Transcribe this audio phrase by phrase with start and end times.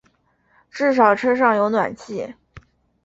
[0.71, 2.33] 至少车上有暖气